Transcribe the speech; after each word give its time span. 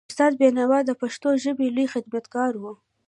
استاد 0.09 0.33
بینوا 0.39 0.79
د 0.85 0.91
پښتو 1.01 1.29
ژبې 1.43 1.67
لوی 1.75 1.87
خدمتګار 1.93 2.51
و. 2.57 2.63